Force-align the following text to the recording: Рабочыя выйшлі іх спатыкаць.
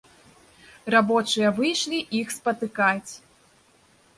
Рабочыя 0.95 1.51
выйшлі 1.59 1.99
іх 2.21 2.27
спатыкаць. 2.37 3.11